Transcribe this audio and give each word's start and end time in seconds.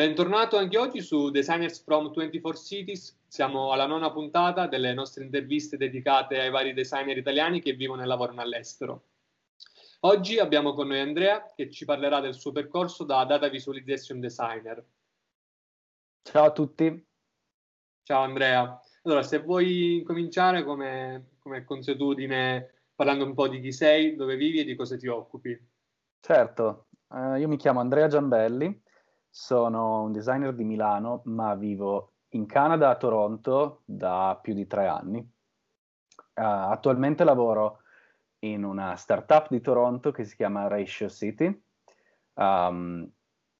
Bentornato 0.00 0.56
anche 0.56 0.78
oggi 0.78 1.02
su 1.02 1.28
Designers 1.28 1.82
from 1.82 2.10
24 2.10 2.58
Cities. 2.58 3.20
Siamo 3.28 3.70
alla 3.70 3.84
nona 3.84 4.10
puntata 4.10 4.66
delle 4.66 4.94
nostre 4.94 5.24
interviste 5.24 5.76
dedicate 5.76 6.40
ai 6.40 6.48
vari 6.48 6.72
designer 6.72 7.18
italiani 7.18 7.60
che 7.60 7.74
vivono 7.74 8.00
e 8.00 8.06
lavorano 8.06 8.40
all'estero. 8.40 9.08
Oggi 10.00 10.38
abbiamo 10.38 10.72
con 10.72 10.88
noi 10.88 11.00
Andrea 11.00 11.52
che 11.54 11.70
ci 11.70 11.84
parlerà 11.84 12.20
del 12.20 12.32
suo 12.32 12.50
percorso 12.50 13.04
da 13.04 13.26
Data 13.26 13.50
Visualization 13.50 14.20
Designer. 14.20 14.82
Ciao 16.22 16.44
a 16.46 16.52
tutti. 16.52 17.06
Ciao 18.02 18.22
Andrea. 18.22 18.80
Allora, 19.02 19.22
se 19.22 19.40
vuoi 19.40 20.02
cominciare 20.06 20.64
come, 20.64 21.32
come 21.40 21.62
consuetudine 21.64 22.72
parlando 22.94 23.26
un 23.26 23.34
po' 23.34 23.48
di 23.48 23.60
chi 23.60 23.70
sei, 23.70 24.16
dove 24.16 24.36
vivi 24.36 24.60
e 24.60 24.64
di 24.64 24.76
cosa 24.76 24.96
ti 24.96 25.08
occupi. 25.08 25.62
Certo, 26.20 26.86
uh, 27.08 27.34
io 27.34 27.48
mi 27.48 27.58
chiamo 27.58 27.80
Andrea 27.80 28.08
Giambelli, 28.08 28.88
sono 29.30 30.02
un 30.02 30.12
designer 30.12 30.54
di 30.54 30.64
Milano, 30.64 31.22
ma 31.24 31.54
vivo 31.54 32.12
in 32.30 32.46
Canada, 32.46 32.90
a 32.90 32.96
Toronto, 32.96 33.82
da 33.84 34.38
più 34.42 34.54
di 34.54 34.66
tre 34.66 34.86
anni. 34.86 35.18
Uh, 35.18 36.42
attualmente 36.42 37.24
lavoro 37.24 37.80
in 38.40 38.64
una 38.64 38.96
startup 38.96 39.48
di 39.48 39.60
Toronto 39.60 40.10
che 40.10 40.24
si 40.24 40.36
chiama 40.36 40.66
Ratio 40.66 41.08
City. 41.08 41.62
Um, 42.34 43.08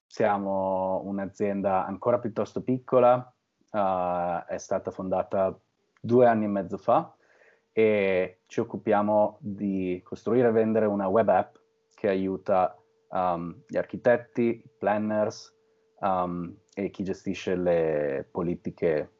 siamo 0.06 1.02
un'azienda 1.04 1.86
ancora 1.86 2.18
piuttosto 2.18 2.62
piccola, 2.62 3.32
uh, 3.70 4.44
è 4.46 4.58
stata 4.58 4.90
fondata 4.90 5.56
due 6.00 6.26
anni 6.26 6.46
e 6.46 6.48
mezzo 6.48 6.78
fa 6.78 7.14
e 7.72 8.40
ci 8.46 8.60
occupiamo 8.60 9.38
di 9.40 10.00
costruire 10.02 10.48
e 10.48 10.52
vendere 10.52 10.86
una 10.86 11.06
web 11.06 11.28
app 11.28 11.56
che 11.94 12.08
aiuta 12.08 12.76
um, 13.10 13.62
gli 13.66 13.76
architetti, 13.76 14.62
i 14.64 14.70
planners, 14.78 15.59
um, 16.00 16.54
e 16.74 16.90
chi 16.90 17.02
gestisce 17.02 17.56
le 17.56 18.28
politiche, 18.30 19.12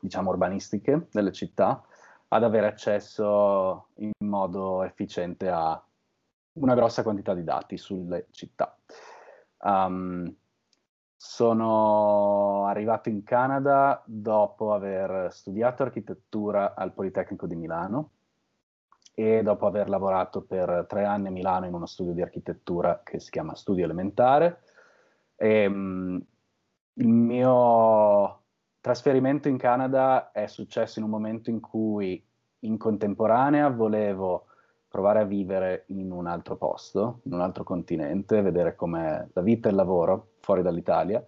diciamo, 0.00 0.30
urbanistiche 0.30 1.08
delle 1.10 1.32
città 1.32 1.82
ad 2.28 2.42
avere 2.42 2.66
accesso 2.66 3.88
in 3.96 4.10
modo 4.24 4.82
efficiente 4.82 5.48
a 5.48 5.80
una 6.54 6.74
grossa 6.74 7.02
quantità 7.02 7.34
di 7.34 7.44
dati 7.44 7.76
sulle 7.76 8.26
città. 8.30 8.76
Um, 9.58 10.34
sono 11.16 12.66
arrivato 12.66 13.08
in 13.08 13.22
Canada 13.22 14.02
dopo 14.06 14.72
aver 14.72 15.32
studiato 15.32 15.82
architettura 15.82 16.74
al 16.74 16.92
Politecnico 16.92 17.46
di 17.46 17.56
Milano 17.56 18.10
e 19.14 19.42
dopo 19.42 19.66
aver 19.66 19.88
lavorato 19.88 20.42
per 20.42 20.84
tre 20.86 21.04
anni 21.04 21.28
a 21.28 21.30
Milano 21.30 21.66
in 21.66 21.74
uno 21.74 21.86
studio 21.86 22.12
di 22.12 22.20
architettura 22.20 23.00
che 23.02 23.18
si 23.18 23.30
chiama 23.30 23.54
Studio 23.54 23.84
Elementare. 23.84 24.60
E, 25.36 25.66
um, 25.66 26.20
il 26.98 27.08
mio 27.08 28.42
trasferimento 28.80 29.48
in 29.48 29.58
Canada 29.58 30.30
è 30.32 30.46
successo 30.46 30.98
in 30.98 31.04
un 31.04 31.10
momento 31.10 31.50
in 31.50 31.60
cui 31.60 32.24
in 32.60 32.78
contemporanea 32.78 33.68
volevo 33.68 34.46
provare 34.88 35.20
a 35.20 35.24
vivere 35.24 35.84
in 35.88 36.10
un 36.10 36.26
altro 36.26 36.56
posto, 36.56 37.20
in 37.24 37.34
un 37.34 37.40
altro 37.40 37.64
continente, 37.64 38.40
vedere 38.40 38.74
com'è 38.74 39.26
la 39.32 39.42
vita 39.42 39.68
e 39.68 39.72
il 39.72 39.76
lavoro 39.76 40.30
fuori 40.40 40.62
dall'Italia 40.62 41.22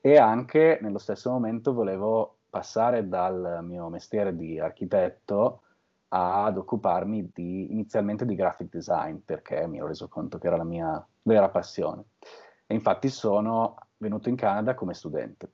e 0.00 0.16
anche 0.16 0.78
nello 0.80 0.98
stesso 0.98 1.30
momento 1.30 1.74
volevo 1.74 2.38
passare 2.48 3.08
dal 3.08 3.60
mio 3.62 3.88
mestiere 3.88 4.34
di 4.34 4.58
architetto 4.58 5.62
ad 6.08 6.56
occuparmi 6.56 7.30
di, 7.32 7.72
inizialmente 7.72 8.26
di 8.26 8.34
graphic 8.34 8.68
design 8.68 9.16
perché 9.24 9.66
mi 9.66 9.78
ero 9.78 9.86
reso 9.86 10.08
conto 10.08 10.38
che 10.38 10.48
era 10.48 10.56
la 10.56 10.64
mia 10.64 11.06
vera 11.22 11.48
passione. 11.48 12.04
E 12.66 12.74
infatti 12.74 13.08
sono 13.08 13.76
venuto 13.98 14.28
in 14.28 14.36
Canada 14.36 14.74
come 14.74 14.94
studente. 14.94 15.50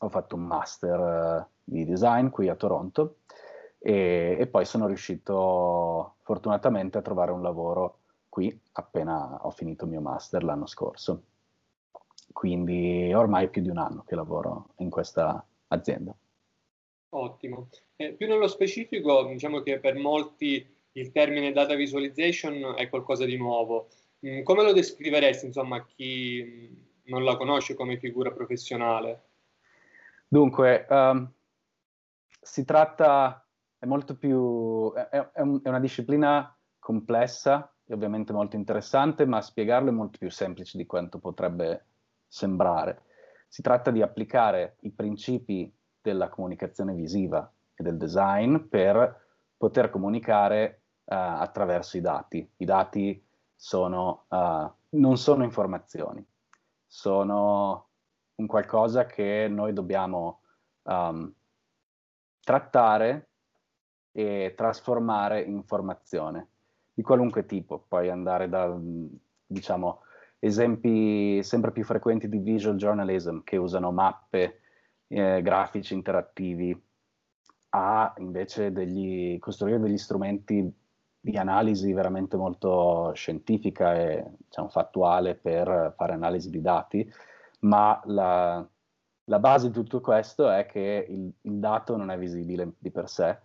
Ho 0.00 0.08
fatto 0.08 0.36
un 0.36 0.42
master 0.42 0.98
uh, 1.00 1.46
di 1.62 1.84
design 1.84 2.28
qui 2.28 2.48
a 2.48 2.56
Toronto 2.56 3.18
e, 3.78 4.36
e, 4.38 4.46
poi 4.46 4.64
sono 4.64 4.86
riuscito 4.86 6.16
fortunatamente 6.22 6.98
a 6.98 7.02
trovare 7.02 7.32
un 7.32 7.42
lavoro 7.42 7.98
qui 8.28 8.60
appena 8.72 9.44
ho 9.44 9.50
finito 9.50 9.84
il 9.84 9.90
mio 9.90 10.00
master 10.00 10.42
l'anno 10.42 10.66
scorso. 10.66 11.24
Quindi 12.32 13.12
ormai 13.12 13.46
è 13.46 13.48
più 13.48 13.60
di 13.62 13.68
un 13.68 13.78
anno 13.78 14.04
che 14.06 14.14
lavoro 14.14 14.70
in 14.76 14.88
questa 14.88 15.44
azienda. 15.68 16.14
Ottimo. 17.10 17.68
Eh, 17.96 18.12
più 18.12 18.26
nello 18.26 18.48
specifico, 18.48 19.24
diciamo 19.24 19.60
che 19.60 19.78
per 19.78 19.96
molti 19.96 20.66
il 20.92 21.12
termine 21.12 21.52
data 21.52 21.74
visualization 21.74 22.74
è 22.76 22.88
qualcosa 22.88 23.24
di 23.24 23.36
nuovo. 23.36 23.88
Mm, 24.26 24.42
come 24.42 24.62
lo 24.62 24.72
descriveresti, 24.72 25.46
insomma, 25.46 25.76
a 25.76 25.84
chi 25.84 26.90
non 27.04 27.24
la 27.24 27.36
conosce 27.36 27.74
come 27.74 27.98
figura 27.98 28.30
professionale? 28.30 29.22
Dunque, 30.28 30.86
um, 30.88 31.30
si 32.40 32.64
tratta, 32.64 33.44
è 33.78 33.86
molto 33.86 34.16
più, 34.16 34.92
è, 34.94 35.08
è, 35.08 35.40
un, 35.40 35.60
è, 35.62 35.68
una 35.68 35.80
disciplina 35.80 36.56
complessa 36.78 37.72
e 37.84 37.92
ovviamente 37.94 38.32
molto 38.32 38.56
interessante, 38.56 39.26
ma 39.26 39.40
spiegarlo 39.40 39.88
è 39.88 39.92
molto 39.92 40.18
più 40.18 40.30
semplice 40.30 40.78
di 40.78 40.86
quanto 40.86 41.18
potrebbe 41.18 41.86
sembrare. 42.28 43.02
Si 43.48 43.60
tratta 43.60 43.90
di 43.90 44.02
applicare 44.02 44.76
i 44.80 44.90
principi 44.90 45.70
della 46.00 46.28
comunicazione 46.28 46.94
visiva 46.94 47.50
e 47.74 47.82
del 47.82 47.96
design 47.96 48.56
per 48.68 49.20
poter 49.56 49.90
comunicare 49.90 50.80
uh, 51.04 51.14
attraverso 51.14 51.96
i 51.96 52.00
dati. 52.00 52.48
I 52.56 52.64
dati 52.64 53.22
sono, 53.62 54.24
uh, 54.26 54.68
non 54.96 55.16
sono 55.18 55.44
informazioni, 55.44 56.26
sono 56.84 57.90
un 58.34 58.46
qualcosa 58.48 59.06
che 59.06 59.46
noi 59.48 59.72
dobbiamo 59.72 60.40
um, 60.82 61.32
trattare 62.40 63.28
e 64.10 64.54
trasformare 64.56 65.42
in 65.42 65.54
informazione 65.54 66.48
di 66.92 67.02
qualunque 67.02 67.46
tipo, 67.46 67.84
puoi 67.86 68.10
andare 68.10 68.48
da, 68.48 68.76
diciamo, 69.46 70.00
esempi 70.40 71.40
sempre 71.44 71.70
più 71.70 71.84
frequenti 71.84 72.28
di 72.28 72.38
visual 72.38 72.74
journalism 72.74 73.42
che 73.44 73.58
usano 73.58 73.92
mappe, 73.92 74.62
eh, 75.06 75.40
grafici 75.40 75.94
interattivi, 75.94 76.76
a 77.68 78.12
invece 78.18 78.72
degli, 78.72 79.38
costruire 79.38 79.78
degli 79.78 79.98
strumenti 79.98 80.81
di 81.24 81.36
analisi 81.36 81.92
veramente 81.92 82.36
molto 82.36 83.12
scientifica 83.14 83.94
e 83.94 84.26
diciamo, 84.38 84.68
fattuale 84.68 85.36
per 85.36 85.94
fare 85.96 86.14
analisi 86.14 86.50
di 86.50 86.60
dati, 86.60 87.08
ma 87.60 88.00
la, 88.06 88.68
la 89.24 89.38
base 89.38 89.68
di 89.68 89.72
tutto 89.72 90.00
questo 90.00 90.50
è 90.50 90.66
che 90.66 91.06
il, 91.08 91.32
il, 91.42 91.58
dato 91.60 91.96
non 91.96 92.10
è 92.10 92.18
visibile 92.18 92.72
di 92.76 92.90
per 92.90 93.08
sé 93.08 93.38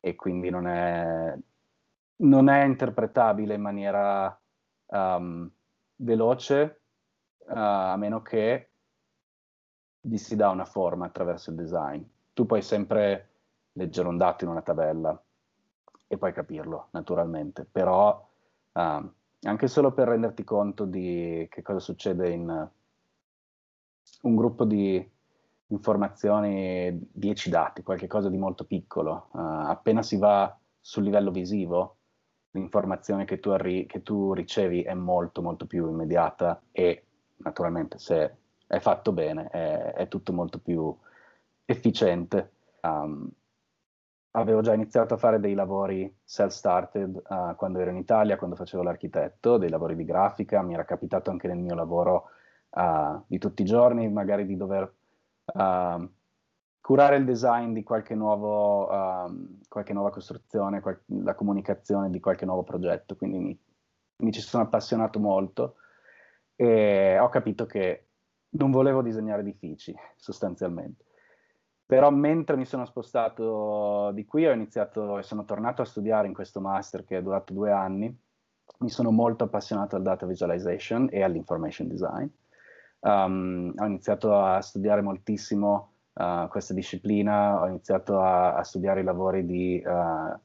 e 0.00 0.14
quindi 0.14 0.48
non 0.48 0.66
è, 0.66 1.36
non 2.16 2.48
è 2.48 2.64
interpretabile 2.64 3.54
in 3.54 3.60
maniera 3.60 4.40
um, 4.86 5.50
veloce 5.96 6.80
uh, 7.40 7.52
a 7.52 7.96
meno 7.98 8.22
che 8.22 8.70
gli 10.00 10.16
si 10.16 10.34
dà 10.34 10.48
una 10.48 10.64
forma 10.64 11.04
attraverso 11.04 11.50
il 11.50 11.56
design. 11.56 12.02
Tu 12.32 12.46
puoi 12.46 12.62
sempre 12.62 13.28
leggere 13.72 14.08
un 14.08 14.16
dato 14.16 14.44
in 14.44 14.50
una 14.50 14.62
tabella, 14.62 15.22
e 16.08 16.16
poi 16.16 16.32
capirlo, 16.32 16.88
naturalmente. 16.90 17.66
Però 17.70 18.28
uh, 18.72 19.10
anche 19.42 19.68
solo 19.68 19.92
per 19.92 20.08
renderti 20.08 20.42
conto 20.42 20.84
di 20.84 21.46
che 21.50 21.62
cosa 21.62 21.78
succede 21.78 22.30
in 22.30 22.70
un 24.22 24.34
gruppo 24.34 24.64
di 24.64 25.08
informazioni, 25.66 26.98
10 27.12 27.50
dati, 27.50 27.82
qualcosa 27.82 28.30
di 28.30 28.38
molto 28.38 28.64
piccolo, 28.64 29.28
uh, 29.32 29.38
appena 29.38 30.02
si 30.02 30.16
va 30.16 30.58
sul 30.80 31.04
livello 31.04 31.30
visivo, 31.30 31.96
l'informazione 32.52 33.26
che 33.26 33.38
tu, 33.38 33.50
arri- 33.50 33.86
che 33.86 34.02
tu 34.02 34.32
ricevi 34.32 34.82
è 34.82 34.94
molto 34.94 35.42
molto 35.42 35.66
più 35.66 35.88
immediata 35.88 36.62
e 36.72 37.04
naturalmente 37.36 37.98
se 37.98 38.36
è 38.66 38.78
fatto 38.80 39.12
bene 39.12 39.48
è, 39.48 39.92
è 39.92 40.08
tutto 40.08 40.32
molto 40.32 40.58
più 40.58 40.96
efficiente. 41.66 42.52
Um, 42.80 43.30
avevo 44.32 44.60
già 44.60 44.74
iniziato 44.74 45.14
a 45.14 45.16
fare 45.16 45.40
dei 45.40 45.54
lavori 45.54 46.12
self-started 46.22 47.22
uh, 47.28 47.56
quando 47.56 47.80
ero 47.80 47.90
in 47.90 47.96
Italia, 47.96 48.36
quando 48.36 48.56
facevo 48.56 48.82
l'architetto, 48.82 49.56
dei 49.56 49.70
lavori 49.70 49.96
di 49.96 50.04
grafica, 50.04 50.62
mi 50.62 50.74
era 50.74 50.84
capitato 50.84 51.30
anche 51.30 51.48
nel 51.48 51.58
mio 51.58 51.74
lavoro 51.74 52.30
uh, 52.70 53.22
di 53.26 53.38
tutti 53.38 53.62
i 53.62 53.64
giorni, 53.64 54.08
magari 54.10 54.46
di 54.46 54.56
dover 54.56 54.92
uh, 55.44 56.10
curare 56.80 57.16
il 57.16 57.24
design 57.24 57.72
di 57.72 57.82
qualche, 57.82 58.14
nuovo, 58.14 58.86
qualche 59.68 59.92
nuova 59.92 60.10
costruzione, 60.10 60.80
qual- 60.80 61.00
la 61.06 61.34
comunicazione 61.34 62.10
di 62.10 62.20
qualche 62.20 62.46
nuovo 62.46 62.62
progetto, 62.62 63.16
quindi 63.16 63.38
mi, 63.38 63.58
mi 64.16 64.32
ci 64.32 64.40
sono 64.40 64.62
appassionato 64.64 65.18
molto 65.18 65.76
e 66.54 67.18
ho 67.18 67.28
capito 67.28 67.66
che 67.66 68.06
non 68.50 68.70
volevo 68.70 69.02
disegnare 69.02 69.42
edifici 69.42 69.94
sostanzialmente 70.16 71.04
però 71.88 72.10
mentre 72.10 72.54
mi 72.54 72.66
sono 72.66 72.84
spostato 72.84 74.10
di 74.12 74.26
qui 74.26 74.46
ho 74.46 74.52
iniziato 74.52 75.16
e 75.16 75.22
sono 75.22 75.46
tornato 75.46 75.80
a 75.80 75.86
studiare 75.86 76.26
in 76.26 76.34
questo 76.34 76.60
master 76.60 77.02
che 77.02 77.16
è 77.16 77.22
durato 77.22 77.54
due 77.54 77.72
anni. 77.72 78.14
Mi 78.80 78.90
sono 78.90 79.10
molto 79.10 79.44
appassionato 79.44 79.96
al 79.96 80.02
data 80.02 80.26
visualization 80.26 81.08
e 81.10 81.22
all'information 81.22 81.88
design. 81.88 82.26
um, 83.00 83.72
ho 83.74 83.84
iniziato 83.86 84.38
a 84.38 84.60
studiare 84.60 85.00
moltissimo 85.00 85.92
uh, 86.12 86.46
questa 86.48 86.74
disciplina, 86.74 87.62
ho 87.62 87.68
iniziato 87.68 88.20
a, 88.20 88.56
a 88.56 88.62
studiare 88.64 89.00
i 89.00 89.04
lavori 89.04 89.46
di 89.46 89.82
uh, 89.82 90.38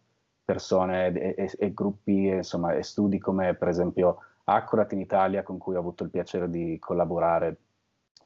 persone 0.46 1.12
e, 1.12 1.36
e, 1.38 1.52
e 1.58 1.74
gruppi 1.74 2.28
insomma, 2.28 2.72
e 2.72 2.84
studi 2.84 3.20
come 3.20 3.54
per 3.56 3.68
esempio 3.68 4.20
Accurat 4.46 4.94
in 4.94 5.02
Italia 5.02 5.44
con 5.44 5.58
cui 5.58 5.76
ho 5.76 5.80
avuto 5.80 6.06
il 6.06 6.10
piacere 6.10 6.50
di 6.50 6.80
collaborare 6.80 7.58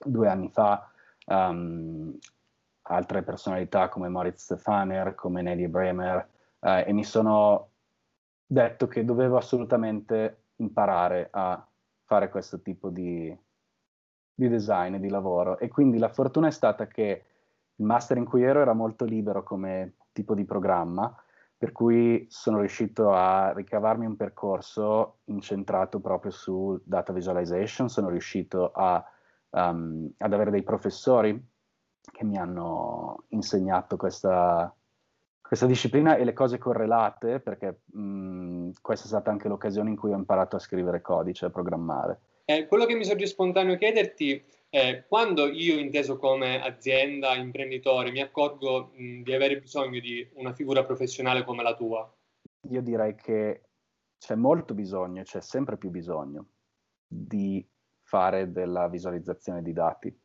due 0.05 0.27
anni 0.27 0.51
fa, 0.51 0.87
um, 1.25 2.15
altre 2.87 3.23
personalità 3.23 3.89
come 3.89 4.09
Moritz 4.09 4.43
Stefaner, 4.43 5.15
come 5.15 5.41
Nelly 5.41 5.67
Bremer 5.67 6.27
eh, 6.59 6.85
e 6.87 6.93
mi 6.93 7.03
sono 7.03 7.69
detto 8.45 8.87
che 8.87 9.03
dovevo 9.03 9.37
assolutamente 9.37 10.43
imparare 10.57 11.27
a 11.31 11.65
fare 12.03 12.29
questo 12.29 12.61
tipo 12.61 12.89
di, 12.89 13.37
di 14.33 14.47
design 14.47 14.95
e 14.95 14.99
di 14.99 15.09
lavoro. 15.09 15.59
E 15.59 15.67
quindi 15.67 15.97
la 15.97 16.09
fortuna 16.09 16.47
è 16.47 16.51
stata 16.51 16.87
che 16.87 17.25
il 17.75 17.85
master 17.85 18.17
in 18.17 18.25
cui 18.25 18.43
ero 18.43 18.61
era 18.61 18.73
molto 18.73 19.05
libero 19.05 19.43
come 19.43 19.95
tipo 20.11 20.33
di 20.33 20.45
programma 20.45 21.13
per 21.57 21.71
cui 21.71 22.27
sono 22.29 22.59
riuscito 22.59 23.11
a 23.11 23.51
ricavarmi 23.51 24.05
un 24.05 24.15
percorso 24.15 25.21
incentrato 25.25 25.99
proprio 25.99 26.31
su 26.31 26.79
data 26.83 27.11
visualization, 27.11 27.89
sono 27.89 28.09
riuscito 28.09 28.71
a, 28.71 29.03
um, 29.49 30.07
ad 30.17 30.33
avere 30.33 30.51
dei 30.51 30.61
professori 30.61 31.43
che 32.11 32.23
mi 32.23 32.37
hanno 32.37 33.25
insegnato 33.29 33.97
questa, 33.97 34.73
questa 35.41 35.65
disciplina 35.65 36.15
e 36.15 36.23
le 36.23 36.33
cose 36.33 36.57
correlate, 36.57 37.39
perché 37.39 37.81
mh, 37.85 38.71
questa 38.81 39.05
è 39.05 39.09
stata 39.09 39.31
anche 39.31 39.47
l'occasione 39.47 39.89
in 39.89 39.95
cui 39.95 40.11
ho 40.11 40.17
imparato 40.17 40.55
a 40.55 40.59
scrivere 40.59 41.01
codice, 41.01 41.45
a 41.45 41.49
programmare. 41.49 42.19
Eh, 42.45 42.65
quello 42.67 42.85
che 42.85 42.95
mi 42.95 43.03
sorge 43.03 43.25
spontaneo 43.25 43.77
chiederti 43.77 44.41
eh, 44.69 45.05
quando 45.07 45.47
io, 45.47 45.77
inteso 45.77 46.17
come 46.17 46.61
azienda, 46.61 47.35
imprenditore, 47.35 48.11
mi 48.11 48.21
accorgo 48.21 48.91
mh, 48.93 49.23
di 49.23 49.33
avere 49.33 49.59
bisogno 49.59 49.99
di 49.99 50.27
una 50.35 50.53
figura 50.53 50.83
professionale 50.83 51.43
come 51.43 51.63
la 51.63 51.75
tua? 51.75 52.13
Io 52.69 52.81
direi 52.81 53.15
che 53.15 53.61
c'è 54.17 54.35
molto 54.35 54.73
bisogno, 54.73 55.23
c'è 55.23 55.41
sempre 55.41 55.77
più 55.77 55.89
bisogno 55.89 56.47
di 57.07 57.65
fare 58.01 58.51
della 58.51 58.87
visualizzazione 58.87 59.61
di 59.61 59.73
dati, 59.73 60.17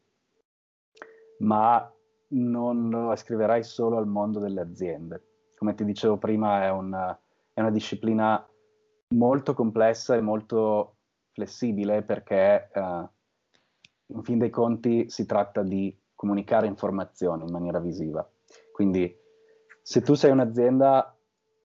ma 1.42 1.90
non 2.28 2.88
lo 2.88 3.10
ascriverai 3.10 3.62
solo 3.62 3.98
al 3.98 4.06
mondo 4.06 4.38
delle 4.38 4.60
aziende. 4.60 5.22
Come 5.56 5.74
ti 5.74 5.84
dicevo 5.84 6.16
prima, 6.16 6.64
è 6.64 6.70
una, 6.70 7.18
è 7.52 7.60
una 7.60 7.70
disciplina 7.70 8.44
molto 9.08 9.54
complessa 9.54 10.16
e 10.16 10.20
molto 10.20 10.96
flessibile 11.32 12.02
perché 12.02 12.70
uh, 12.74 13.08
in 14.06 14.22
fin 14.22 14.38
dei 14.38 14.50
conti 14.50 15.08
si 15.08 15.26
tratta 15.26 15.62
di 15.62 15.96
comunicare 16.14 16.66
informazioni 16.66 17.44
in 17.44 17.52
maniera 17.52 17.80
visiva. 17.80 18.28
Quindi 18.72 19.14
se 19.82 20.00
tu 20.00 20.14
sei 20.14 20.30
un'azienda 20.30 21.16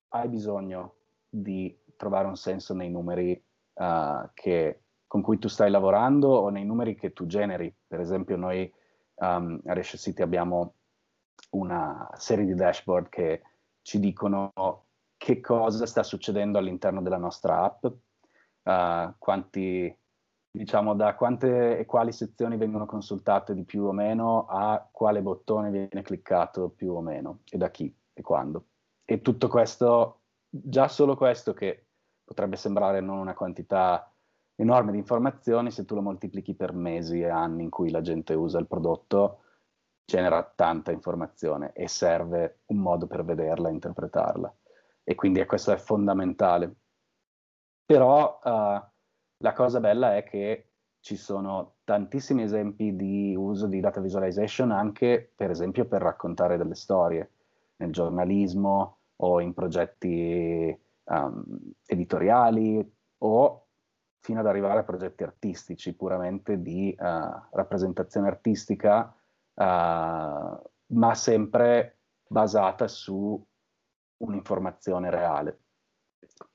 hai 0.10 0.28
bisogno 0.28 0.96
di 1.30 1.78
trovare 1.96 2.28
un 2.28 2.36
senso 2.36 2.74
nei 2.74 2.90
numeri 2.90 3.42
uh, 3.74 4.30
che, 4.34 4.82
con 5.06 5.22
cui 5.22 5.38
tu 5.38 5.48
stai 5.48 5.70
lavorando 5.70 6.30
o 6.30 6.50
nei 6.50 6.66
numeri 6.66 6.96
che 6.96 7.14
tu 7.14 7.26
generi. 7.26 7.74
Per 7.88 8.00
esempio 8.00 8.36
noi 8.36 8.72
um, 9.18 9.60
a 9.66 9.74
Rescue 9.74 9.98
City 9.98 10.22
abbiamo 10.22 10.74
una 11.52 12.10
serie 12.16 12.46
di 12.46 12.56
dashboard 12.56 13.10
che 13.10 13.42
ci 13.82 14.00
dicono 14.00 14.52
che 15.18 15.40
cosa 15.40 15.86
sta 15.86 16.04
succedendo 16.04 16.58
all'interno 16.58 17.02
della 17.02 17.18
nostra 17.18 17.64
app, 17.64 17.86
uh, 17.86 19.14
quanti 19.18 19.96
diciamo 20.58 20.96
da 20.96 21.14
quante 21.16 21.78
e 21.78 21.86
quali 21.86 22.12
sezioni 22.12 22.58
vengono 22.58 22.86
consultate 22.86 23.54
di 23.54 23.64
più 23.64 23.84
o 23.84 23.92
meno 23.92 24.48
a 24.48 24.88
quale 24.92 25.22
bottone 25.22 25.70
viene 25.70 26.02
cliccato 26.02 26.70
più 26.70 26.94
o 26.94 27.02
meno 27.02 27.42
e 27.50 27.58
da 27.58 27.70
chi 27.70 27.94
e 28.14 28.22
quando. 28.22 28.66
E 29.06 29.22
tutto 29.22 29.48
questo, 29.48 30.22
già 30.50 30.88
solo 30.88 31.16
questo 31.16 31.54
che 31.54 31.86
potrebbe 32.24 32.56
sembrare 32.56 33.00
non 33.00 33.20
una 33.20 33.34
quantità 33.34 34.12
enorme 34.58 34.92
di 34.92 34.98
informazioni, 34.98 35.72
se 35.72 35.86
tu 35.86 35.96
lo 35.96 36.02
moltiplichi 36.02 36.56
per 36.56 36.74
mesi 36.74 37.22
e 37.22 37.30
anni 37.30 37.64
in 37.64 37.70
cui 37.70 37.90
la 37.90 38.02
gente 38.02 38.34
usa 38.34 38.60
il 38.60 38.68
prodotto, 38.68 39.42
genera 40.06 40.44
tanta 40.44 40.92
informazione 40.92 41.74
e 41.74 41.88
serve 41.88 42.62
un 42.68 42.78
modo 42.78 43.08
per 43.08 43.24
vederla 43.24 43.70
e 43.70 43.74
interpretarla. 43.74 44.56
E 45.04 45.16
quindi 45.16 45.46
questo 45.46 45.72
è 45.72 45.78
fondamentale. 45.78 46.76
Però 47.86 48.40
uh, 48.44 48.82
la 49.38 49.54
cosa 49.54 49.80
bella 49.80 50.16
è 50.16 50.24
che 50.24 50.72
ci 51.00 51.16
sono 51.16 51.76
tantissimi 51.84 52.44
esempi 52.44 52.96
di 52.96 53.36
uso 53.38 53.68
di 53.68 53.80
data 53.80 54.02
visualization 54.02 54.72
anche, 54.72 55.32
per 55.36 55.52
esempio, 55.52 55.86
per 55.86 56.02
raccontare 56.02 56.58
delle 56.58 56.76
storie 56.76 57.32
nel 57.78 57.92
giornalismo 57.92 58.98
o 59.18 59.40
in 59.40 59.54
progetti 59.54 60.78
um, 61.06 61.44
editoriali 61.86 62.94
o 63.20 63.67
fino 64.20 64.40
ad 64.40 64.48
arrivare 64.48 64.80
a 64.80 64.84
progetti 64.84 65.24
artistici, 65.24 65.96
puramente 65.96 66.62
di 66.62 66.96
uh, 66.98 67.04
rappresentazione 67.52 68.28
artistica, 68.28 69.16
uh, 69.54 69.64
ma 69.64 71.16
sempre 71.16 72.00
basata 72.28 72.88
su 72.88 73.42
un'informazione 74.18 75.10
reale. 75.10 75.60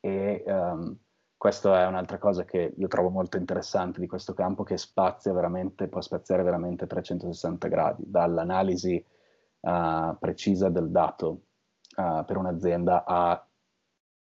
E 0.00 0.42
um, 0.46 0.96
questa 1.36 1.82
è 1.82 1.86
un'altra 1.86 2.18
cosa 2.18 2.44
che 2.44 2.74
io 2.76 2.88
trovo 2.88 3.08
molto 3.08 3.36
interessante 3.36 4.00
di 4.00 4.06
questo 4.06 4.34
campo, 4.34 4.62
che 4.64 4.76
spazia 4.76 5.32
veramente, 5.32 5.88
può 5.88 6.00
spaziare 6.00 6.42
veramente 6.42 6.86
360 6.86 7.68
gradi, 7.68 8.02
dall'analisi 8.06 9.04
uh, 9.60 10.16
precisa 10.18 10.68
del 10.68 10.90
dato 10.90 11.44
per 11.94 12.38
un'azienda 12.38 13.04
a 13.04 13.46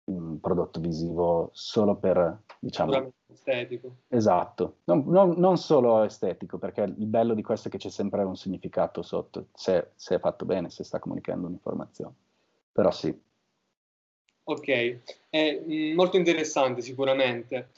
un 0.06 0.38
prodotto 0.40 0.80
visivo 0.80 1.50
solo 1.52 1.96
per, 1.96 2.42
diciamo... 2.66 3.12
Estetico. 3.28 3.96
Esatto, 4.08 4.76
non, 4.84 5.04
non, 5.06 5.34
non, 5.36 5.56
solo 5.58 6.02
estetico, 6.02 6.58
perché 6.58 6.82
il 6.82 7.06
bello 7.06 7.34
di 7.34 7.42
questo 7.42 7.68
è 7.68 7.70
che 7.70 7.78
c'è 7.78 7.90
sempre 7.90 8.22
un 8.22 8.36
significato 8.36 9.02
sotto, 9.02 9.48
se, 9.52 9.90
se 9.94 10.16
è 10.16 10.18
fatto 10.18 10.44
bene, 10.44 10.70
se 10.70 10.84
sta 10.84 10.98
comunicando 10.98 11.46
un'informazione. 11.46 12.14
Però 12.72 12.90
sì, 12.90 13.14
Ok, 14.48 14.98
è 15.28 15.60
mm, 15.60 15.94
molto 15.94 16.16
interessante 16.16 16.80
sicuramente. 16.80 17.70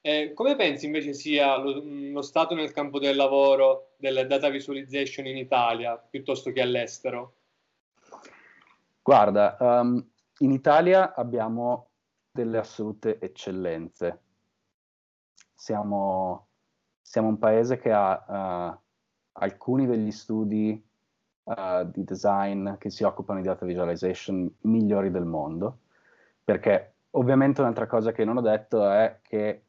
Eh, 0.00 0.32
come 0.34 0.56
pensi 0.56 0.86
invece 0.86 1.12
sia 1.12 1.56
lo, 1.56 1.80
mm, 1.82 2.12
lo, 2.12 2.22
stato 2.22 2.54
nel 2.54 2.72
campo 2.72 2.98
del 2.98 3.14
lavoro 3.14 3.92
del 3.96 4.26
data 4.26 4.48
visualization 4.48 5.26
in 5.26 5.36
Italia 5.36 5.96
piuttosto 5.96 6.50
che 6.50 6.60
all'estero? 6.60 7.34
Guarda, 9.02 9.56
um, 9.60 10.04
in 10.38 10.50
Italia 10.50 11.14
abbiamo 11.14 11.90
delle 12.32 12.58
assolute 12.58 13.20
eccellenze. 13.20 14.22
Siamo, 15.66 16.46
siamo 17.02 17.26
un 17.26 17.38
paese 17.38 17.76
che 17.78 17.90
ha 17.92 18.70
uh, 18.72 18.78
alcuni 19.32 19.84
degli 19.84 20.12
studi 20.12 20.80
uh, 21.42 21.90
di 21.90 22.04
design 22.04 22.76
che 22.76 22.88
si 22.88 23.02
occupano 23.02 23.40
di 23.40 23.46
data 23.48 23.66
visualization 23.66 24.48
migliori 24.60 25.10
del 25.10 25.24
mondo 25.24 25.80
perché 26.44 26.94
ovviamente 27.16 27.62
un'altra 27.62 27.88
cosa 27.88 28.12
che 28.12 28.24
non 28.24 28.36
ho 28.36 28.40
detto 28.40 28.88
è 28.88 29.18
che 29.20 29.64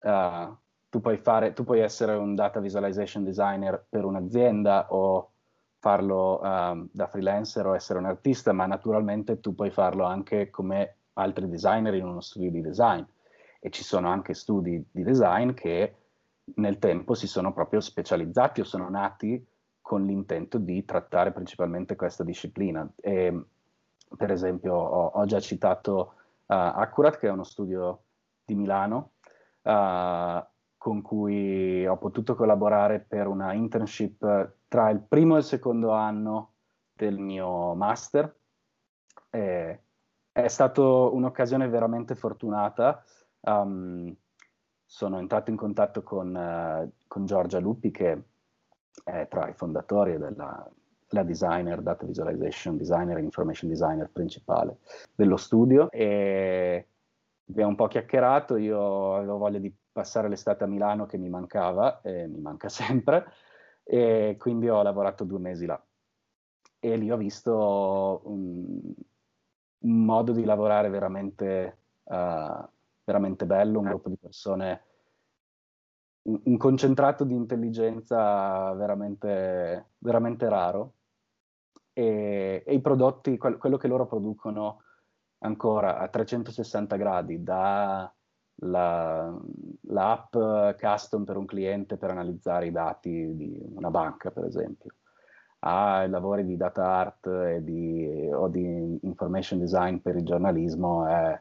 uh, 0.00 0.56
tu, 0.88 1.02
puoi 1.02 1.18
fare, 1.18 1.52
tu 1.52 1.62
puoi 1.62 1.80
essere 1.80 2.14
un 2.14 2.34
data 2.34 2.60
visualization 2.60 3.22
designer 3.22 3.84
per 3.86 4.06
un'azienda 4.06 4.86
o 4.94 5.32
farlo 5.78 6.40
uh, 6.40 6.88
da 6.90 7.06
freelancer 7.06 7.66
o 7.66 7.74
essere 7.74 7.98
un 7.98 8.06
artista, 8.06 8.52
ma 8.54 8.64
naturalmente 8.64 9.40
tu 9.40 9.54
puoi 9.54 9.70
farlo 9.70 10.04
anche 10.04 10.48
come 10.48 10.96
altri 11.12 11.46
designer 11.50 11.92
in 11.92 12.06
uno 12.06 12.22
studio 12.22 12.50
di 12.50 12.62
design. 12.62 13.02
E 13.64 13.70
ci 13.70 13.82
sono 13.82 14.08
anche 14.08 14.34
studi 14.34 14.84
di 14.90 15.02
design 15.02 15.54
che 15.54 15.96
nel 16.56 16.78
tempo 16.78 17.14
si 17.14 17.26
sono 17.26 17.54
proprio 17.54 17.80
specializzati 17.80 18.60
o 18.60 18.64
sono 18.64 18.90
nati 18.90 19.42
con 19.80 20.04
l'intento 20.04 20.58
di 20.58 20.84
trattare 20.84 21.32
principalmente 21.32 21.96
questa 21.96 22.24
disciplina. 22.24 22.86
E, 23.00 23.42
per 24.14 24.30
esempio 24.30 24.74
ho, 24.74 25.06
ho 25.14 25.24
già 25.24 25.40
citato 25.40 26.12
uh, 26.44 26.52
Accurat, 26.52 27.18
che 27.18 27.28
è 27.28 27.30
uno 27.30 27.44
studio 27.44 28.02
di 28.44 28.54
Milano, 28.54 29.12
uh, 29.62 30.44
con 30.76 31.00
cui 31.00 31.86
ho 31.86 31.96
potuto 31.96 32.34
collaborare 32.34 33.00
per 33.00 33.28
una 33.28 33.54
internship 33.54 34.56
tra 34.68 34.90
il 34.90 35.00
primo 35.00 35.36
e 35.36 35.38
il 35.38 35.44
secondo 35.44 35.92
anno 35.92 36.52
del 36.92 37.18
mio 37.18 37.74
master. 37.74 38.36
E 39.30 39.80
è 40.32 40.48
stata 40.48 40.82
un'occasione 40.82 41.66
veramente 41.68 42.14
fortunata. 42.14 43.02
Um, 43.44 44.14
sono 44.84 45.18
entrato 45.18 45.50
in 45.50 45.56
contatto 45.56 46.02
con, 46.02 46.34
uh, 46.34 46.92
con 47.06 47.26
Giorgia 47.26 47.58
Luppi, 47.58 47.90
che 47.90 48.22
è 49.02 49.26
tra 49.28 49.48
i 49.48 49.54
fondatori 49.54 50.18
della, 50.18 50.70
la 51.08 51.22
designer, 51.22 51.80
data 51.82 52.06
visualization 52.06 52.76
designer 52.76 53.18
information 53.18 53.70
designer 53.70 54.08
principale 54.10 54.78
dello 55.14 55.36
studio 55.36 55.90
e 55.90 56.86
abbiamo 57.48 57.70
un 57.70 57.76
po' 57.76 57.88
chiacchierato, 57.88 58.56
io 58.56 59.16
avevo 59.16 59.36
voglia 59.36 59.58
di 59.58 59.74
passare 59.92 60.28
l'estate 60.28 60.64
a 60.64 60.66
Milano 60.66 61.06
che 61.06 61.18
mi 61.18 61.28
mancava, 61.28 62.00
e 62.00 62.26
mi 62.26 62.40
manca 62.40 62.68
sempre, 62.70 63.26
e 63.82 64.36
quindi 64.38 64.68
ho 64.68 64.82
lavorato 64.82 65.24
due 65.24 65.38
mesi 65.38 65.66
là. 65.66 65.80
E 66.80 66.96
lì 66.96 67.10
ho 67.10 67.16
visto 67.16 68.20
un, 68.24 68.92
un 69.78 70.04
modo 70.04 70.32
di 70.32 70.44
lavorare 70.44 70.88
veramente, 70.90 71.78
uh, 72.04 72.68
veramente 73.04 73.46
bello, 73.46 73.80
un 73.80 73.86
gruppo 73.86 74.08
di 74.08 74.16
persone, 74.16 74.82
un, 76.22 76.40
un 76.44 76.56
concentrato 76.56 77.24
di 77.24 77.34
intelligenza 77.34 78.72
veramente, 78.74 79.90
veramente 79.98 80.48
raro. 80.48 80.94
E, 81.92 82.64
e 82.66 82.74
i 82.74 82.80
prodotti, 82.80 83.36
quel, 83.36 83.56
quello 83.56 83.76
che 83.76 83.88
loro 83.88 84.06
producono 84.06 84.82
ancora 85.38 85.98
a 85.98 86.08
360 86.08 86.96
gradi, 86.96 87.42
da 87.42 88.12
la, 88.56 89.36
l'app 89.88 90.36
custom 90.78 91.24
per 91.24 91.36
un 91.36 91.46
cliente 91.46 91.96
per 91.96 92.10
analizzare 92.10 92.66
i 92.66 92.72
dati 92.72 93.34
di 93.36 93.60
una 93.74 93.90
banca, 93.90 94.30
per 94.30 94.44
esempio, 94.44 94.94
ai 95.60 96.08
lavori 96.08 96.44
di 96.44 96.56
data 96.56 96.84
art 96.84 97.56
di, 97.56 98.28
o 98.32 98.48
di 98.48 98.98
information 99.02 99.58
design 99.58 99.96
per 99.98 100.16
il 100.16 100.24
giornalismo, 100.24 101.06
è 101.06 101.40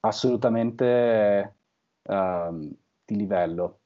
assolutamente 0.00 1.54
uh, 2.02 2.76
di 3.04 3.16
livello. 3.16 3.78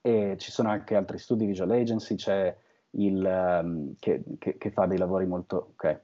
E 0.00 0.36
ci 0.38 0.50
sono 0.50 0.70
anche 0.70 0.94
altri 0.94 1.18
studi, 1.18 1.46
Visual 1.46 1.70
Agency, 1.70 2.14
c'è 2.14 2.56
il, 2.90 3.60
um, 3.62 3.94
che, 3.98 4.22
che, 4.38 4.56
che, 4.56 4.70
fa 4.70 4.86
dei 4.86 4.98
lavori 4.98 5.26
molto... 5.26 5.72
Okay. 5.72 5.98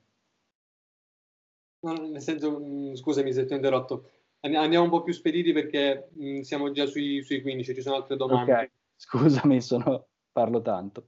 No, 1.81 1.93
nel 1.93 2.21
senso, 2.21 2.61
mm, 2.61 2.95
scusami 2.95 3.33
se 3.33 3.45
ti 3.45 3.53
ho 3.53 3.57
interrotto, 3.57 4.11
andiamo 4.41 4.85
un 4.85 4.91
po' 4.91 5.03
più 5.03 5.13
spediti 5.13 5.53
perché 5.53 6.09
mh, 6.13 6.27
mm, 6.27 6.41
siamo 6.41 6.71
già 6.73 6.87
sui, 6.87 7.23
sui, 7.23 7.43
15, 7.43 7.75
ci 7.75 7.83
sono 7.83 7.97
altre 7.97 8.17
domande. 8.17 8.53
Ok, 8.53 8.71
scusami, 8.97 9.61
sono... 9.61 10.07
parlo 10.33 10.63
tanto. 10.63 11.07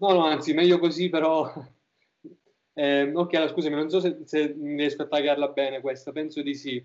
No, 0.00 0.12
no, 0.12 0.24
anzi, 0.24 0.52
meglio 0.54 0.78
così, 0.78 1.08
però... 1.08 1.50
Eh, 2.76 3.12
ok, 3.14 3.32
allora, 3.34 3.52
scusami, 3.52 3.76
non 3.76 3.88
so 3.88 4.00
se, 4.00 4.22
se 4.24 4.52
riesco 4.58 5.02
a 5.02 5.06
tagliarla 5.06 5.46
bene 5.50 5.80
questa, 5.80 6.10
penso 6.10 6.42
di 6.42 6.56
sì. 6.56 6.84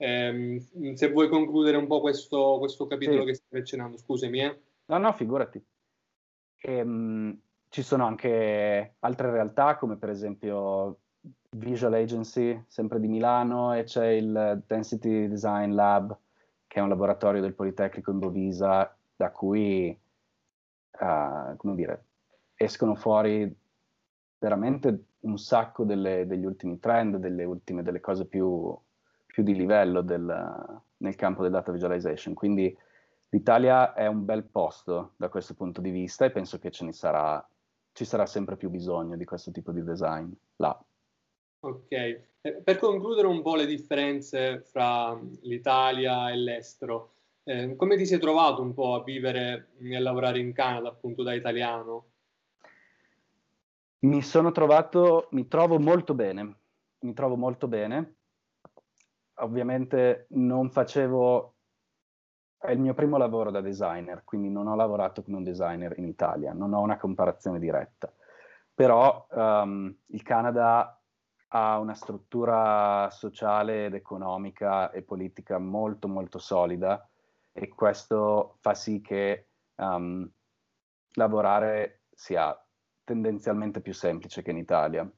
Eh, 0.00 0.64
se 0.94 1.10
vuoi 1.10 1.28
concludere 1.28 1.76
un 1.76 1.88
po' 1.88 2.00
questo, 2.00 2.58
questo 2.58 2.86
capitolo 2.86 3.20
sì. 3.20 3.26
che 3.26 3.34
stai 3.34 3.60
accennando, 3.60 3.98
scusami. 3.98 4.40
Eh. 4.40 4.60
No, 4.86 4.98
no, 4.98 5.12
figurati. 5.12 5.62
Ehm, 6.60 7.38
ci 7.68 7.82
sono 7.82 8.06
anche 8.06 8.94
altre 9.00 9.30
realtà, 9.30 9.76
come 9.76 9.96
per 9.96 10.10
esempio 10.10 11.00
Visual 11.50 11.94
Agency, 11.94 12.64
sempre 12.68 13.00
di 13.00 13.08
Milano, 13.08 13.74
e 13.74 13.82
c'è 13.82 14.06
il 14.06 14.62
Density 14.66 15.28
Design 15.28 15.74
Lab, 15.74 16.16
che 16.66 16.78
è 16.78 16.82
un 16.82 16.88
laboratorio 16.88 17.40
del 17.40 17.54
Politecnico 17.54 18.12
in 18.12 18.20
Bovisa, 18.20 18.96
da 19.16 19.30
cui, 19.30 19.98
uh, 21.00 21.56
come 21.56 21.74
dire, 21.74 22.04
escono 22.54 22.94
fuori 22.94 23.52
veramente 24.38 25.04
un 25.20 25.36
sacco 25.38 25.84
delle, 25.84 26.26
degli 26.26 26.44
ultimi 26.44 26.78
trend, 26.78 27.16
delle 27.16 27.44
ultime, 27.44 27.82
delle 27.82 28.00
cose 28.00 28.26
più, 28.26 28.78
più 29.38 29.46
di 29.46 29.54
livello 29.54 30.00
del, 30.00 30.82
nel 30.96 31.14
campo 31.14 31.42
del 31.42 31.52
data 31.52 31.70
visualization. 31.70 32.34
Quindi 32.34 32.76
l'Italia 33.28 33.94
è 33.94 34.08
un 34.08 34.24
bel 34.24 34.42
posto 34.42 35.12
da 35.16 35.28
questo 35.28 35.54
punto 35.54 35.80
di 35.80 35.90
vista 35.90 36.24
e 36.24 36.32
penso 36.32 36.58
che 36.58 36.72
ce 36.72 36.84
ne 36.84 36.92
sarà, 36.92 37.48
ci 37.92 38.04
sarà 38.04 38.26
sempre 38.26 38.56
più 38.56 38.68
bisogno 38.68 39.16
di 39.16 39.24
questo 39.24 39.52
tipo 39.52 39.70
di 39.70 39.84
design 39.84 40.28
là. 40.56 40.76
Ok, 41.60 41.92
eh, 41.92 42.26
per 42.64 42.78
concludere 42.78 43.28
un 43.28 43.40
po' 43.40 43.54
le 43.54 43.66
differenze 43.66 44.58
fra 44.62 45.16
l'Italia 45.42 46.32
e 46.32 46.36
l'estero, 46.36 47.12
eh, 47.44 47.76
come 47.76 47.96
ti 47.96 48.06
sei 48.06 48.18
trovato 48.18 48.60
un 48.60 48.74
po' 48.74 48.94
a 48.94 49.04
vivere 49.04 49.68
e 49.80 49.94
a 49.94 50.00
lavorare 50.00 50.40
in 50.40 50.52
Canada 50.52 50.88
appunto 50.88 51.22
da 51.22 51.32
italiano? 51.32 52.06
Mi 54.00 54.20
sono 54.20 54.50
trovato, 54.50 55.28
mi 55.30 55.46
trovo 55.46 55.78
molto 55.78 56.14
bene, 56.14 56.56
mi 56.98 57.12
trovo 57.12 57.36
molto 57.36 57.68
bene. 57.68 58.14
Ovviamente 59.40 60.26
non 60.30 60.70
facevo, 60.70 61.54
è 62.58 62.70
il 62.70 62.80
mio 62.80 62.94
primo 62.94 63.16
lavoro 63.16 63.50
da 63.50 63.60
designer, 63.60 64.24
quindi 64.24 64.50
non 64.50 64.66
ho 64.66 64.74
lavorato 64.74 65.22
come 65.22 65.36
un 65.36 65.44
designer 65.44 65.98
in 65.98 66.06
Italia, 66.06 66.52
non 66.52 66.72
ho 66.72 66.80
una 66.80 66.96
comparazione 66.96 67.58
diretta. 67.58 68.12
Però 68.74 69.26
um, 69.30 69.94
il 70.06 70.22
Canada 70.22 71.00
ha 71.48 71.78
una 71.78 71.94
struttura 71.94 73.08
sociale 73.10 73.86
ed 73.86 73.94
economica 73.94 74.90
e 74.90 75.02
politica 75.02 75.58
molto 75.58 76.06
molto 76.06 76.38
solida 76.38 77.08
e 77.52 77.68
questo 77.68 78.58
fa 78.60 78.74
sì 78.74 79.00
che 79.00 79.48
um, 79.76 80.28
lavorare 81.12 82.02
sia 82.12 82.56
tendenzialmente 83.02 83.80
più 83.80 83.94
semplice 83.94 84.42
che 84.42 84.50
in 84.50 84.58
Italia. 84.58 85.10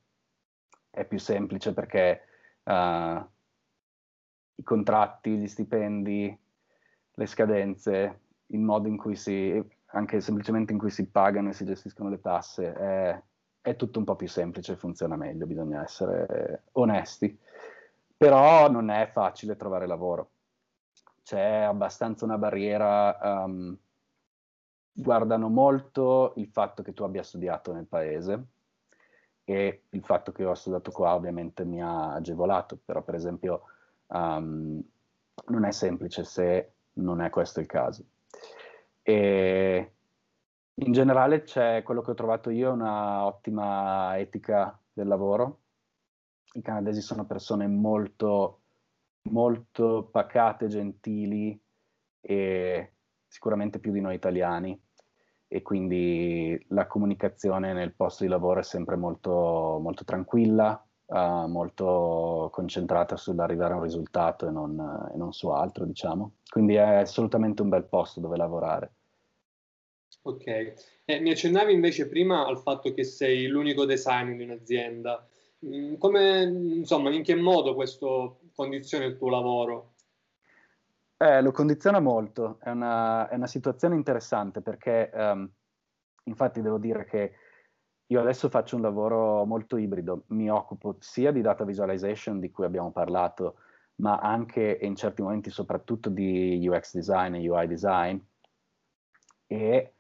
È 0.89 1.05
più 1.05 1.19
semplice 1.19 1.75
perché 1.75 2.23
uh, 2.65 3.27
i 4.61 4.63
contratti, 4.63 5.37
gli 5.37 5.49
stipendi, 5.49 6.39
le 7.13 7.27
scadenze, 7.27 8.21
il 8.47 8.61
modo 8.61 8.89
in 8.89 8.97
cui 8.97 9.17
si, 9.17 9.63
anche 9.87 10.21
semplicemente 10.21 10.73
in 10.73 10.79
cui 10.79 10.91
si 10.91 11.09
pagano 11.09 11.49
e 11.49 11.53
si 11.53 11.65
gestiscono 11.65 12.09
le 12.09 12.21
tasse, 12.21 12.73
è 12.73 13.23
è 13.63 13.77
tutto 13.77 13.99
un 13.99 14.05
po' 14.05 14.17
più 14.17 14.29
semplice 14.29 14.77
funziona 14.77 15.17
meglio, 15.17 15.47
bisogna 15.47 15.83
essere 15.83 16.65
onesti. 16.73 17.39
Però 18.17 18.71
non 18.71 18.91
è 18.91 19.09
facile 19.13 19.57
trovare 19.57 19.87
lavoro. 19.87 20.31
C'è 21.23 21.63
abbastanza 21.63 22.25
una 22.25 22.39
barriera, 22.39 23.45
um, 23.45 23.77
guardano 24.93 25.49
molto 25.49 26.33
il 26.37 26.49
fatto 26.49 26.83
che 26.83 26.93
tu 26.93 27.03
abbia 27.05 27.23
studiato 27.23 27.73
nel 27.73 27.87
paese 27.87 28.47
e 29.45 29.85
il 29.91 30.05
fatto 30.05 30.33
che 30.33 30.43
io 30.43 30.51
ho 30.51 30.55
studiato 30.55 30.91
qua 30.91 31.15
ovviamente 31.15 31.65
mi 31.65 31.83
ha 31.83 32.13
agevolato, 32.15 32.79
però 32.85 33.03
per 33.03 33.15
esempio 33.15 33.63
um, 34.11 34.83
non 35.47 35.65
è 35.65 35.73
semplice 35.73 36.25
se 36.25 36.73
non 36.95 37.21
è 37.21 37.31
questo 37.31 37.61
il 37.61 37.67
caso. 37.67 38.05
E 39.03 39.93
in 40.75 40.93
generale 40.93 41.43
c'è 41.43 41.83
quello 41.83 42.03
che 42.03 42.13
ho 42.13 42.15
trovato 42.15 42.51
io, 42.51 42.73
una 42.73 43.25
ottima 43.27 44.19
etica 44.19 44.79
del 44.93 45.09
lavoro. 45.09 45.59
I 46.53 46.63
canadesi 46.63 47.01
sono 47.01 47.27
persone 47.27 47.67
molto, 47.67 48.61
molto 49.31 50.09
pacate, 50.11 50.69
gentili 50.69 51.61
e 52.21 52.93
sicuramente 53.27 53.79
più 53.79 53.93
di 53.93 54.01
noi 54.01 54.15
italiani 54.15 54.79
e 55.53 55.63
quindi 55.63 56.65
la 56.69 56.87
comunicazione 56.87 57.73
nel 57.73 57.95
posto 57.95 58.25
di 58.25 58.31
lavoro 58.31 58.61
è 58.61 58.63
sempre 58.63 58.97
molto, 58.97 59.79
molto 59.81 60.05
tranquilla, 60.05 60.85
uh, 61.11 61.47
molto 61.47 62.49
concentrata 62.53 63.17
sull'arrivare 63.17 63.75
a 63.75 63.77
un 63.77 63.83
risultato 63.83 64.47
e 64.47 64.51
non, 64.51 65.11
e 65.13 65.17
non 65.17 65.33
su 65.33 65.49
altro, 65.49 65.85
diciamo. 65.85 66.33
Quindi 66.49 66.75
è 66.75 66.95
assolutamente 66.97 67.63
un 67.63 67.69
bel 67.69 67.85
posto 67.85 68.21
dove 68.21 68.37
lavorare. 68.37 68.93
Ok, 70.23 70.47
eh, 71.05 71.21
mi 71.21 71.31
accennavi 71.31 71.73
invece 71.73 72.09
prima 72.09 72.47
al 72.47 72.59
fatto 72.59 72.93
che 72.93 73.05
sei 73.05 73.47
l'unico 73.47 73.85
designer 73.85 74.37
di 74.37 74.45
un'azienda. 74.45 75.27
Mm, 75.67 75.95
come, 75.97 76.43
insomma, 76.43 77.11
in 77.11 77.23
che 77.23 77.35
modo 77.35 77.75
questo 77.75 78.41
condiziona 78.55 79.05
il 79.05 79.17
tuo 79.17 79.31
lavoro? 79.31 79.93
Eh, 81.17 81.43
lo 81.43 81.53
condiziona 81.53 82.01
molto, 82.01 82.59
è 82.63 82.71
una, 82.71 83.29
è 83.29 83.35
una 83.35 83.47
situazione 83.47 83.95
interessante 83.95 84.63
perché 84.63 85.11
um, 85.13 85.51
infatti 86.25 86.63
devo 86.63 86.79
dire 86.79 87.05
che 87.05 87.33
io 88.11 88.21
adesso 88.21 88.49
faccio 88.49 88.75
un 88.75 88.83
lavoro 88.83 89.45
molto 89.45 89.77
ibrido, 89.77 90.25
mi 90.29 90.51
occupo 90.51 90.97
sia 90.99 91.31
di 91.31 91.43
data 91.43 91.65
visualization 91.65 92.41
di 92.41 92.51
cui 92.51 92.65
abbiamo 92.65 92.91
parlato, 92.91 93.59
ma 93.97 94.19
anche 94.19 94.79
in 94.83 94.97
certi 94.97 95.23
momenti 95.23 95.51
soprattutto 95.51 96.09
di 96.11 96.67
UX 96.67 96.95
design 96.95 97.35
e 97.35 97.49
UI 97.49 97.69
design 97.69 98.19
e 99.47 99.95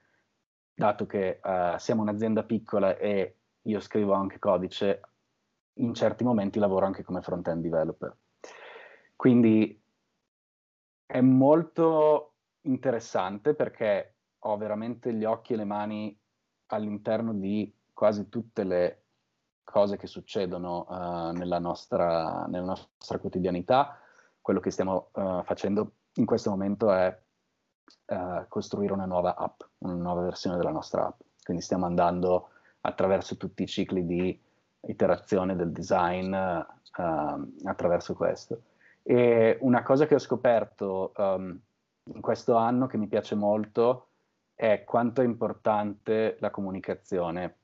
dato 0.74 1.06
che 1.06 1.40
uh, 1.42 1.78
siamo 1.78 2.02
un'azienda 2.02 2.42
piccola 2.42 2.96
e 2.96 3.36
io 3.62 3.80
scrivo 3.80 4.12
anche 4.12 4.40
codice, 4.40 5.00
in 5.74 5.94
certi 5.94 6.24
momenti 6.24 6.58
lavoro 6.58 6.86
anche 6.86 7.04
come 7.04 7.22
front-end 7.22 7.62
developer. 7.62 8.16
Quindi 9.14 9.80
è 11.06 11.20
molto 11.20 12.32
interessante 12.62 13.54
perché 13.54 14.16
ho 14.36 14.56
veramente 14.56 15.12
gli 15.12 15.24
occhi 15.24 15.52
e 15.52 15.56
le 15.56 15.64
mani 15.64 16.18
all'interno 16.66 17.32
di 17.34 17.72
quasi 18.00 18.30
tutte 18.30 18.64
le 18.64 19.02
cose 19.62 19.98
che 19.98 20.06
succedono 20.06 20.86
uh, 20.88 21.36
nella, 21.36 21.58
nostra, 21.58 22.46
nella, 22.46 22.64
nostra, 22.64 23.18
quotidianità. 23.18 23.98
Quello 24.40 24.58
che 24.58 24.70
stiamo 24.70 25.10
uh, 25.12 25.42
facendo 25.42 25.92
in 26.14 26.24
questo 26.24 26.48
momento 26.48 26.90
è 26.90 27.14
uh, 28.06 28.46
costruire 28.48 28.94
una 28.94 29.04
nuova 29.04 29.36
app, 29.36 29.60
una 29.80 29.92
nuova 29.92 30.22
versione 30.22 30.56
della 30.56 30.70
nostra 30.70 31.08
app. 31.08 31.20
Quindi 31.44 31.62
stiamo 31.62 31.84
andando 31.84 32.48
attraverso 32.80 33.36
tutti 33.36 33.64
i 33.64 33.68
cicli 33.68 34.06
di 34.06 34.40
iterazione 34.86 35.54
del 35.54 35.70
design 35.70 36.34
attraverso 36.94 38.14
questo. 38.14 38.62
E 39.02 39.58
una 39.60 39.82
cosa 39.82 40.06
che 40.06 40.14
ho 40.14 40.18
scoperto 40.18 41.12
um, 41.18 41.60
in 42.04 42.20
questo 42.22 42.54
anno 42.54 42.86
che 42.86 42.96
mi 42.96 43.08
piace 43.08 43.34
molto 43.34 44.06
è 44.54 44.84
quanto 44.84 45.20
è 45.20 45.24
importante 45.24 46.38
la 46.40 46.48
comunicazione 46.48 47.58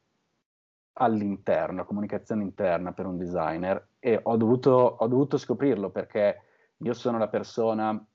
all'interno, 0.99 1.85
comunicazione 1.85 2.43
interna 2.43 2.93
per 2.93 3.07
un 3.07 3.17
designer 3.17 3.89
e 3.99 4.19
ho 4.23 4.37
dovuto, 4.37 4.71
ho 4.71 5.07
dovuto 5.07 5.37
scoprirlo 5.37 5.91
perché 5.91 6.43
io 6.79 6.93
sono 6.95 7.19
la 7.19 7.29
persona 7.29 8.07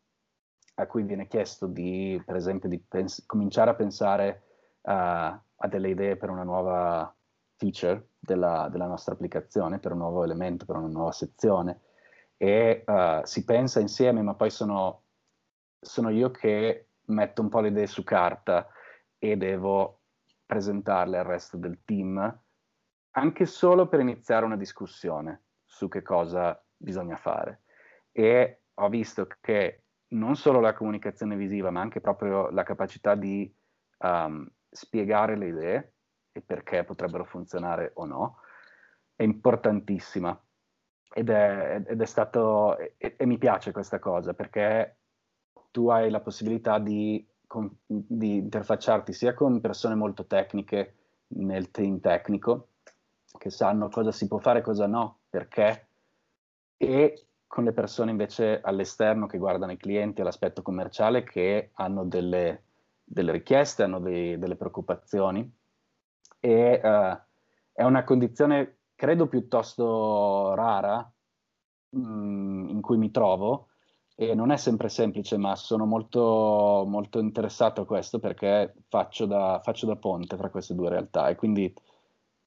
a 0.75 0.87
cui 0.87 1.03
viene 1.03 1.27
chiesto 1.27 1.67
di, 1.67 2.21
per 2.25 2.35
esempio, 2.35 2.69
di 2.69 2.79
pens- 2.79 3.23
cominciare 3.25 3.71
a 3.71 3.75
pensare 3.75 4.43
uh, 4.81 4.91
a 4.91 5.67
delle 5.67 5.89
idee 5.89 6.15
per 6.15 6.29
una 6.29 6.43
nuova 6.43 7.13
feature 7.55 8.09
della, 8.17 8.67
della, 8.71 8.87
nostra 8.87 9.13
applicazione, 9.13 9.79
per 9.79 9.91
un 9.91 9.99
nuovo 9.99 10.23
elemento, 10.23 10.65
per 10.65 10.77
una 10.77 10.87
nuova 10.87 11.11
sezione. 11.11 11.81
E 12.37 12.83
uh, 12.87 13.19
si 13.23 13.43
pensa 13.43 13.79
insieme, 13.79 14.23
ma 14.23 14.33
poi 14.33 14.49
sono, 14.49 15.03
sono 15.79 16.09
io 16.09 16.31
che 16.31 16.87
metto 17.05 17.41
un 17.41 17.49
po' 17.49 17.59
le 17.59 17.67
idee 17.67 17.85
su 17.85 18.03
carta 18.03 18.67
e 19.19 19.37
devo 19.37 19.99
presentarle 20.47 21.19
al 21.19 21.25
resto 21.25 21.57
del 21.57 21.79
team 21.85 22.40
anche 23.11 23.45
solo 23.45 23.87
per 23.87 23.99
iniziare 23.99 24.45
una 24.45 24.57
discussione 24.57 25.43
su 25.65 25.87
che 25.87 26.01
cosa 26.01 26.61
bisogna 26.75 27.15
fare. 27.17 27.63
E 28.11 28.61
ho 28.73 28.89
visto 28.89 29.27
che 29.39 29.83
non 30.09 30.35
solo 30.35 30.59
la 30.59 30.73
comunicazione 30.73 31.35
visiva, 31.35 31.71
ma 31.71 31.81
anche 31.81 32.01
proprio 32.01 32.49
la 32.49 32.63
capacità 32.63 33.15
di 33.15 33.53
um, 33.99 34.47
spiegare 34.69 35.37
le 35.37 35.47
idee 35.47 35.93
e 36.31 36.41
perché 36.41 36.83
potrebbero 36.83 37.25
funzionare 37.25 37.91
o 37.95 38.05
no, 38.05 38.37
è 39.15 39.23
importantissima. 39.23 40.39
Ed 41.13 41.29
è, 41.29 41.83
ed 41.85 42.01
è 42.01 42.05
stato, 42.05 42.77
e, 42.77 42.95
e, 42.97 43.25
mi 43.25 43.37
piace 43.37 43.73
questa 43.73 43.99
cosa 43.99 44.33
perché 44.33 44.99
tu 45.69 45.89
hai 45.89 46.09
la 46.09 46.21
possibilità 46.21 46.79
di, 46.79 47.27
con, 47.45 47.69
di 47.85 48.37
interfacciarti 48.37 49.11
sia 49.11 49.33
con 49.33 49.59
persone 49.59 49.95
molto 49.95 50.25
tecniche 50.25 50.95
nel 51.33 51.69
team 51.69 51.99
tecnico, 51.99 52.70
che 53.41 53.49
sanno 53.49 53.89
cosa 53.89 54.11
si 54.11 54.27
può 54.27 54.37
fare 54.37 54.59
e 54.59 54.61
cosa 54.61 54.85
no, 54.85 55.21
perché, 55.27 55.87
e 56.77 57.25
con 57.47 57.63
le 57.63 57.73
persone 57.73 58.11
invece 58.11 58.61
all'esterno 58.61 59.25
che 59.25 59.39
guardano 59.39 59.71
i 59.71 59.77
clienti 59.77 60.21
all'aspetto 60.21 60.61
commerciale 60.61 61.23
che 61.23 61.71
hanno 61.73 62.05
delle, 62.05 62.65
delle 63.03 63.31
richieste, 63.31 63.81
hanno 63.81 63.99
dei, 63.99 64.37
delle 64.37 64.55
preoccupazioni. 64.55 65.51
E 66.39 66.81
uh, 66.83 67.19
è 67.71 67.83
una 67.83 68.03
condizione 68.03 68.77
credo 68.93 69.25
piuttosto 69.27 70.53
rara 70.53 71.11
mh, 71.89 71.99
mm, 71.99 72.69
in 72.69 72.81
cui 72.81 72.97
mi 72.97 73.09
trovo 73.09 73.69
e 74.15 74.35
non 74.35 74.51
è 74.51 74.57
sempre 74.57 74.87
semplice 74.87 75.35
ma 75.37 75.55
sono 75.55 75.87
molto, 75.87 76.83
molto 76.87 77.17
interessato 77.17 77.81
a 77.81 77.85
questo 77.85 78.19
perché 78.19 78.75
faccio 78.87 79.25
da, 79.25 79.59
faccio 79.63 79.87
da 79.87 79.95
ponte 79.95 80.37
tra 80.37 80.51
queste 80.51 80.75
due 80.75 80.89
realtà. 80.89 81.27
E 81.27 81.35
quindi 81.35 81.73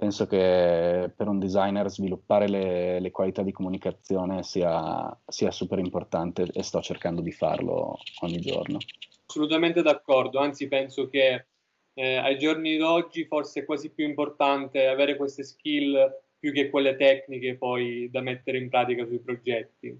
penso 0.04 0.26
che 0.26 1.11
per 1.16 1.28
un 1.28 1.38
designer 1.38 1.88
sviluppare 1.88 2.46
le, 2.46 3.00
le 3.00 3.11
qualità 3.11 3.40
di 3.42 3.52
comunicazione 3.52 4.42
sia, 4.42 5.18
sia, 5.26 5.50
super 5.50 5.78
importante 5.78 6.46
e 6.52 6.62
sto 6.62 6.82
cercando 6.82 7.23
di 7.23 7.32
farlo 7.32 7.96
ogni 8.20 8.38
giorno. 8.38 8.76
Assolutamente 9.25 9.80
d'accordo, 9.80 10.40
anzi 10.40 10.68
penso 10.68 11.08
che 11.08 11.46
eh, 11.94 12.16
ai 12.16 12.37
giorni 12.37 12.76
d'oggi 12.76 13.25
forse 13.25 13.61
è 13.61 13.64
quasi 13.64 13.88
più 13.92 14.04
importante 14.06 14.88
avere 14.88 15.16
queste 15.16 15.42
skill 15.42 16.14
più 16.38 16.52
che 16.52 16.68
quelle 16.68 16.96
tecniche 16.96 17.56
poi 17.56 18.11
da 18.11 18.20
mettere 18.20 18.58
in 18.58 18.68
pratica 18.68 19.06
sui 19.06 19.20
progetti. 19.20 19.99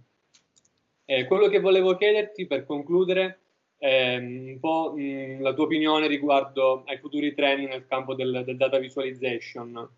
Eh, 1.06 1.25
quello 1.25 1.49
che 1.49 1.61
volevo 1.61 1.96
chiederti 1.96 2.46
per 2.46 2.66
concludere 2.66 3.38
eh, 3.85 4.17
un 4.17 4.59
po' 4.61 4.95
mh, 4.97 5.43
la 5.43 5.53
tua 5.53 5.64
opinione 5.64 6.07
riguardo 6.07 6.85
ai 6.87 6.97
futuri 6.97 7.35
trend 7.35 7.69
nel 7.69 7.87
campo 7.87 8.14
del, 8.14 8.43
del 8.43 8.57
data 8.57 8.79
visualization. 8.79 9.88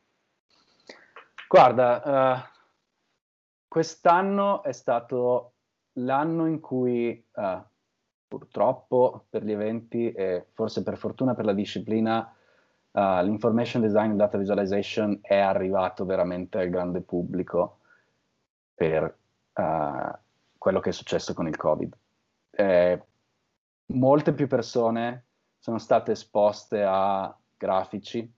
Guarda, 1.46 2.02
uh, 2.04 2.60
quest'anno 3.68 4.64
è 4.64 4.72
stato 4.72 5.52
l'anno 5.98 6.46
in 6.46 6.58
cui 6.58 7.24
uh, 7.32 7.62
purtroppo 8.26 9.26
per 9.30 9.44
gli 9.44 9.52
eventi 9.52 10.10
e 10.10 10.46
forse 10.52 10.82
per 10.82 10.96
fortuna 10.96 11.36
per 11.36 11.44
la 11.44 11.52
disciplina 11.52 12.28
uh, 12.90 13.22
l'information 13.22 13.82
design 13.82 14.10
e 14.10 14.16
data 14.16 14.36
visualization 14.36 15.20
è 15.22 15.38
arrivato 15.38 16.04
veramente 16.04 16.58
al 16.58 16.70
grande 16.70 17.02
pubblico 17.02 17.78
per 18.74 19.16
quello 20.58 20.80
che 20.80 20.90
è 20.90 20.92
successo 20.92 21.32
con 21.32 21.46
il 21.46 21.56
covid. 21.56 21.96
Eh, 22.50 23.02
molte 23.86 24.32
più 24.32 24.46
persone 24.46 25.26
sono 25.58 25.78
state 25.78 26.12
esposte 26.12 26.82
a 26.82 27.36
grafici 27.56 28.32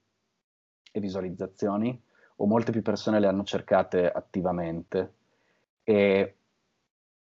e 0.91 0.99
visualizzazioni 0.99 2.01
o 2.37 2.45
molte 2.45 2.71
più 2.71 2.81
persone 2.81 3.19
le 3.19 3.27
hanno 3.27 3.43
cercate 3.43 4.09
attivamente 4.09 5.13
e 5.83 6.35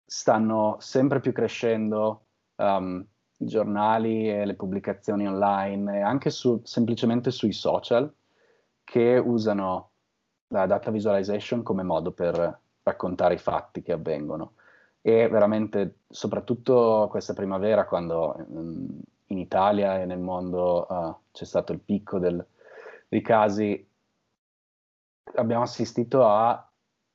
stanno 0.05 0.77
sempre 0.81 1.21
più 1.21 1.33
crescendo 1.33 2.25
um, 2.57 3.05
i 3.39 3.47
giornali 3.47 4.31
e 4.31 4.45
le 4.45 4.55
pubblicazioni 4.55 5.27
online 5.27 5.99
e 5.99 6.01
anche 6.01 6.31
su, 6.31 6.61
semplicemente 6.65 7.31
sui 7.31 7.53
social 7.53 8.13
che 8.85 9.17
usano 9.17 9.91
la 10.49 10.67
data 10.67 10.91
visualization 10.91 11.63
come 11.63 11.83
modo 11.83 12.13
per 12.13 12.61
raccontare 12.83 13.35
i 13.35 13.39
fatti 13.39 13.83
che 13.83 13.93
avvengono 13.93 14.55
e 15.03 15.29
veramente 15.29 16.01
soprattutto 16.09 17.09
questa 17.11 17.33
primavera 17.33 17.87
quando 17.87 18.37
um, 18.49 19.01
in 19.27 19.39
Italia 19.39 20.01
e 20.01 20.05
nel 20.05 20.19
mondo 20.19 20.87
uh, 20.89 21.17
c'è 21.33 21.45
stato 21.45 21.73
il 21.73 21.81
picco 21.81 22.19
del, 22.19 22.45
dei 23.09 23.23
casi 23.23 23.89
abbiamo 25.35 25.63
assistito 25.63 26.27
a 26.27 26.65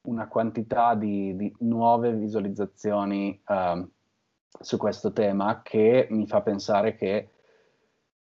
una 0.04 0.28
quantità 0.28 0.96
di, 0.96 1.36
di 1.36 1.54
nuove 1.60 2.14
visualizzazioni 2.14 3.42
uh, 3.46 3.90
su 4.60 4.78
questo 4.78 5.12
tema 5.12 5.62
che 5.62 6.08
mi 6.10 6.26
fa 6.28 6.42
pensare 6.42 6.96
che 6.96 7.30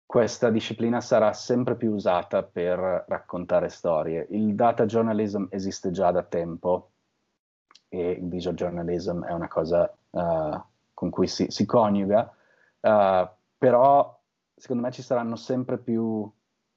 questa 0.04 0.50
disciplina 0.50 1.00
sarà 1.00 1.32
sempre 1.32 1.76
più 1.76 1.92
usata 1.92 2.42
per 2.42 3.04
raccontare 3.08 3.68
storie. 3.68 4.26
Il 4.30 4.54
data 4.54 4.86
journalism 4.86 5.44
esiste 5.50 5.90
già 5.90 6.10
da 6.10 6.22
tempo, 6.22 6.92
e 7.88 8.10
il 8.10 8.28
visual 8.28 8.54
journalism 8.54 9.24
è 9.24 9.32
una 9.32 9.48
cosa 9.48 9.92
uh, 10.10 10.62
con 10.92 11.10
cui 11.10 11.26
si, 11.26 11.46
si 11.50 11.64
coniuga, 11.64 12.34
uh, 12.80 13.28
però 13.56 14.18
secondo 14.54 14.82
me 14.82 14.90
ci 14.90 15.02
saranno 15.02 15.36
sempre 15.36 15.78
più 15.78 16.30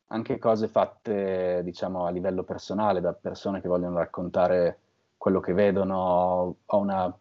anche 0.08 0.38
cose 0.38 0.68
fatte 0.68 1.62
diciamo 1.64 2.06
a 2.06 2.10
livello 2.10 2.44
personale 2.44 3.02
da 3.02 3.14
persone 3.14 3.62
che 3.62 3.68
vogliono 3.68 3.98
raccontare 3.98 4.80
quello 5.18 5.40
che 5.40 5.54
vedono. 5.54 6.56
Ho 6.66 6.78
una, 6.78 7.06
uh, 7.06 7.18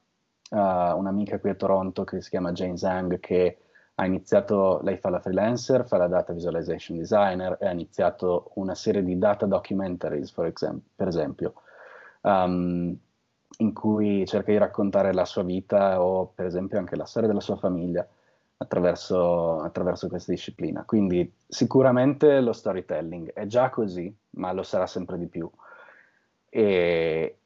un'amica 0.50 1.38
qui 1.38 1.50
a 1.50 1.54
Toronto 1.54 2.04
che 2.04 2.20
si 2.20 2.30
chiama 2.30 2.52
Jane 2.52 2.76
Zhang 2.76 3.20
che 3.20 3.58
ha 4.00 4.06
iniziato, 4.06 4.80
lei 4.82 4.96
fa 4.96 5.10
la 5.10 5.20
freelancer, 5.20 5.86
fa 5.86 5.98
la 5.98 6.08
data 6.08 6.32
visualization 6.32 6.96
designer 6.96 7.58
e 7.60 7.66
ha 7.66 7.70
iniziato 7.70 8.50
una 8.54 8.74
serie 8.74 9.04
di 9.04 9.18
data 9.18 9.44
documentaries, 9.44 10.32
per 10.32 11.06
esempio. 11.06 11.52
Um, 12.22 12.98
in 13.60 13.72
cui 13.72 14.26
cerca 14.26 14.50
di 14.50 14.58
raccontare 14.58 15.12
la 15.12 15.24
sua 15.24 15.42
vita 15.42 16.02
o 16.02 16.26
per 16.34 16.46
esempio 16.46 16.78
anche 16.78 16.96
la 16.96 17.04
storia 17.04 17.28
della 17.28 17.40
sua 17.40 17.56
famiglia 17.56 18.06
attraverso, 18.56 19.60
attraverso 19.60 20.08
questa 20.08 20.32
disciplina. 20.32 20.84
Quindi 20.84 21.32
sicuramente 21.46 22.40
lo 22.40 22.52
storytelling 22.52 23.32
è 23.32 23.46
già 23.46 23.70
così, 23.70 24.14
ma 24.30 24.52
lo 24.52 24.62
sarà 24.62 24.86
sempre 24.86 25.18
di 25.18 25.26
più. 25.26 25.50
E, 26.48 27.36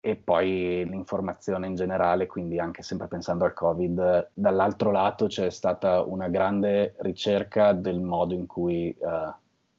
e 0.00 0.16
poi 0.16 0.84
l'informazione 0.86 1.66
in 1.66 1.74
generale, 1.74 2.26
quindi 2.26 2.58
anche 2.58 2.82
sempre 2.82 3.06
pensando 3.06 3.44
al 3.44 3.54
Covid, 3.54 4.30
dall'altro 4.34 4.90
lato 4.90 5.26
c'è 5.26 5.50
stata 5.50 6.02
una 6.02 6.28
grande 6.28 6.94
ricerca 6.98 7.72
del 7.72 8.00
modo 8.00 8.34
in 8.34 8.46
cui 8.46 8.94
uh, 8.98 9.32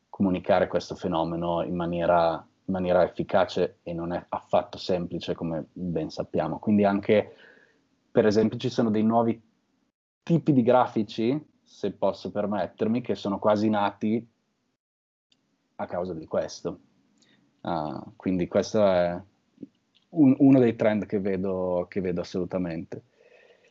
comunicare 0.10 0.68
questo 0.68 0.96
fenomeno 0.96 1.64
in 1.64 1.76
maniera 1.76 2.44
maniera 2.72 3.04
efficace 3.04 3.80
e 3.84 3.94
non 3.94 4.14
è 4.14 4.26
affatto 4.30 4.78
semplice 4.78 5.36
come 5.36 5.66
ben 5.72 6.10
sappiamo. 6.10 6.60
Quindi 6.60 6.84
anche, 6.84 7.34
per 8.10 8.26
esempio, 8.26 8.58
ci 8.58 8.70
sono 8.70 8.90
dei 8.90 9.04
nuovi 9.04 9.40
tipi 10.24 10.54
di 10.54 10.64
grafici, 10.64 11.40
se 11.64 11.92
posso 11.92 12.32
permettermi, 12.32 13.02
che 13.02 13.16
sono 13.16 13.40
quasi 13.40 13.70
nati 13.70 14.26
a 15.76 15.86
causa 15.86 16.14
di 16.14 16.26
questo. 16.26 16.80
Uh, 17.62 18.14
quindi 18.16 18.48
questo 18.48 18.86
è 18.86 19.22
un, 20.10 20.36
uno 20.40 20.60
dei 20.60 20.76
trend 20.76 21.06
che 21.06 21.20
vedo, 21.20 21.86
che 21.90 22.02
vedo 22.02 22.22
assolutamente. 22.22 23.04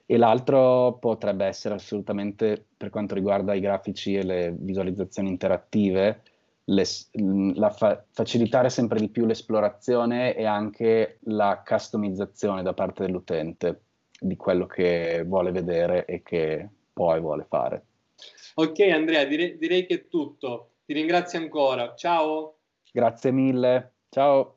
E 0.06 0.16
l'altro 0.16 0.98
potrebbe 0.98 1.44
essere 1.44 1.74
assolutamente, 1.74 2.66
per 2.76 2.90
quanto 2.90 3.14
riguarda 3.14 3.54
i 3.54 3.60
grafici 3.60 4.16
e 4.16 4.24
le 4.24 4.54
visualizzazioni 4.58 5.28
interattive, 5.28 6.22
le, 6.70 6.84
la 7.54 7.70
fa- 7.70 8.04
facilitare 8.10 8.70
sempre 8.70 8.98
di 9.00 9.08
più 9.08 9.26
l'esplorazione 9.26 10.34
e 10.34 10.44
anche 10.44 11.18
la 11.24 11.62
customizzazione 11.64 12.62
da 12.62 12.72
parte 12.72 13.04
dell'utente. 13.04 13.82
di 14.20 14.36
quello 14.36 14.66
che 14.66 15.24
vuole 15.26 15.50
vedere 15.50 16.04
e 16.04 16.22
che 16.22 16.68
poi 16.92 17.20
vuole 17.20 17.46
fare. 17.48 17.86
Ok 18.56 18.80
Andrea, 18.80 19.24
direi, 19.24 19.56
direi 19.56 19.86
che 19.86 19.94
è 19.94 20.08
tutto. 20.08 20.72
Ti 20.84 20.92
ringrazio 20.92 21.38
ancora. 21.38 21.94
Ciao. 21.94 22.58
Grazie 22.92 23.30
mille. 23.30 23.94
Ciao. 24.10 24.56